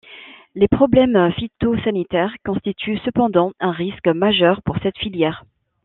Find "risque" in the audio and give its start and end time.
3.71-4.07